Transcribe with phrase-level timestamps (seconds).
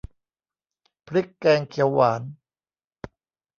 [1.07, 2.21] พริกแกงเขียวหวาน